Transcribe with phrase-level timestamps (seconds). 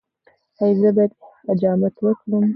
[0.61, 1.11] ایا زه باید
[1.47, 2.43] حجامت وکړم؟